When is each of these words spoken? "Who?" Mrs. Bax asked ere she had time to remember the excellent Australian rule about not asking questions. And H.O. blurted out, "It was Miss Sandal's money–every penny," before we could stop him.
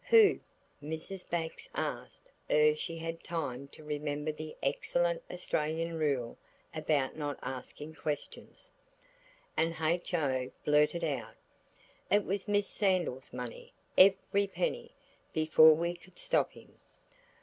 "Who?" 0.09 0.39
Mrs. 0.81 1.29
Bax 1.29 1.69
asked 1.75 2.31
ere 2.49 2.75
she 2.75 2.97
had 2.97 3.23
time 3.23 3.67
to 3.67 3.83
remember 3.83 4.31
the 4.31 4.57
excellent 4.63 5.21
Australian 5.29 5.93
rule 5.99 6.39
about 6.73 7.15
not 7.15 7.37
asking 7.43 7.93
questions. 7.93 8.71
And 9.55 9.75
H.O. 9.79 10.49
blurted 10.65 11.03
out, 11.03 11.35
"It 12.09 12.25
was 12.25 12.47
Miss 12.47 12.67
Sandal's 12.67 13.31
money–every 13.31 14.47
penny," 14.47 14.95
before 15.33 15.75
we 15.75 15.93
could 15.93 16.17
stop 16.17 16.53
him. 16.53 16.79